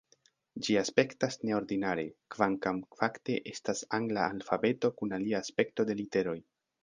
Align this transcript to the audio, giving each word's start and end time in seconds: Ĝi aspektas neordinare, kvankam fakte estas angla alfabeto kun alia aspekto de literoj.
Ĝi 0.67 0.75
aspektas 0.79 1.35
neordinare, 1.49 2.05
kvankam 2.35 2.79
fakte 3.01 3.37
estas 3.53 3.83
angla 3.99 4.25
alfabeto 4.33 4.93
kun 5.01 5.17
alia 5.19 5.45
aspekto 5.45 5.87
de 5.91 5.99
literoj. 6.03 6.37